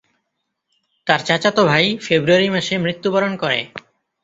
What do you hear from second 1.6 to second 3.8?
ভাই ফেব্রুয়ারি মাসে মৃত্যুবরণ করে।